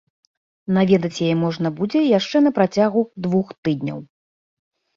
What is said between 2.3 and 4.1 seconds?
на працягу двух тыдняў.